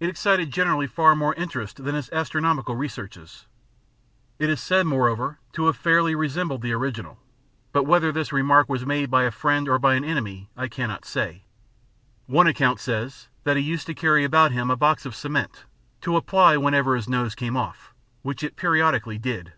It 0.00 0.10
excited 0.10 0.50
generally 0.50 0.86
far 0.86 1.16
more 1.16 1.32
interest 1.32 1.82
than 1.82 1.94
his 1.94 2.10
astronomical 2.12 2.76
researches. 2.76 3.46
It 4.38 4.50
is 4.50 4.60
said, 4.60 4.84
moreover, 4.84 5.38
to 5.54 5.64
have 5.64 5.78
very 5.78 5.94
fairly 5.94 6.14
resembled 6.14 6.60
the 6.60 6.74
original, 6.74 7.18
but 7.72 7.84
whether 7.84 8.12
this 8.12 8.34
remark 8.34 8.68
was 8.68 8.84
made 8.84 9.10
by 9.10 9.22
a 9.22 9.30
friend 9.30 9.66
or 9.66 9.78
by 9.78 9.94
an 9.94 10.04
enemy 10.04 10.50
I 10.58 10.68
cannot 10.68 11.06
say. 11.06 11.44
One 12.26 12.46
account 12.46 12.80
says 12.80 13.28
that 13.44 13.56
he 13.56 13.62
used 13.62 13.86
to 13.86 13.94
carry 13.94 14.24
about 14.24 14.50
with 14.50 14.58
him 14.58 14.70
a 14.70 14.76
box 14.76 15.06
of 15.06 15.14
cement 15.16 15.64
to 16.02 16.18
apply 16.18 16.58
whenever 16.58 16.94
his 16.94 17.08
nose 17.08 17.34
came 17.34 17.56
off, 17.56 17.94
which 18.20 18.42
it 18.42 18.56
periodically 18.56 19.16
did. 19.16 19.54